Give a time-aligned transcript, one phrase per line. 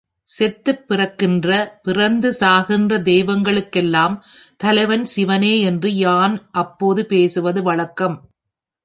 [0.27, 1.79] செத்துப் பிறக்கின்ற
[1.83, 4.15] பிறந்து சாகின்ற தெய்வங்களுக்கெல்லாம்
[4.57, 8.17] தலைவன் சிவனே என்று யான் அப்போது பேசுவது வழக்கம்.